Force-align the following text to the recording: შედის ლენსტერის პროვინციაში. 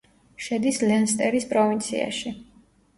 შედის 0.45 0.81
ლენსტერის 0.85 1.47
პროვინციაში. 1.55 2.39